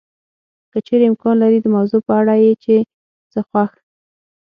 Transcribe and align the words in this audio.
که 0.71 0.79
چېرې 0.87 1.05
امکان 1.11 1.35
لري 1.43 1.59
د 1.61 1.67
موضوع 1.75 2.01
په 2.07 2.13
اړه 2.19 2.33
یې 2.43 2.53
چې 2.63 2.75
څه 3.31 3.39
خوښ 3.49 3.71